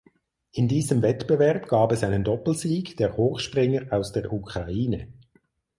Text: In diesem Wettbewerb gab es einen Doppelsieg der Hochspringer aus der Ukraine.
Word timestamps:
In 0.53 0.67
diesem 0.67 1.03
Wettbewerb 1.03 1.67
gab 1.67 1.91
es 1.91 2.03
einen 2.03 2.23
Doppelsieg 2.23 2.97
der 2.97 3.15
Hochspringer 3.17 3.93
aus 3.93 4.11
der 4.11 4.33
Ukraine. 4.33 5.13